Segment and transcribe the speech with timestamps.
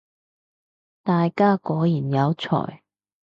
[1.03, 2.81] 大家果然有才